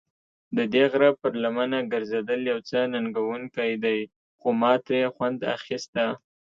[0.57, 3.99] ددې غره پر لمنه ګرځېدل یو څه ننګوونکی دی،
[4.39, 6.05] خو ما ترې خوند اخیسته.